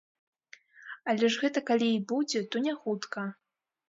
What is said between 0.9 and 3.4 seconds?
Але ж гэта калі і будзе, то не хутка.